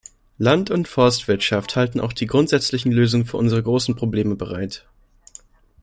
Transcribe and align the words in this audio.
Land- 0.39 0.71
und 0.71 0.87
Forstwirtschaft 0.87 1.75
halten 1.75 1.99
auch 1.99 2.11
die 2.11 2.25
grundsätzlichen 2.25 2.91
Lösungen 2.91 3.27
für 3.27 3.37
unsere 3.37 3.61
großen 3.61 3.95
Probleme 3.95 4.35
bereit. 4.35 4.87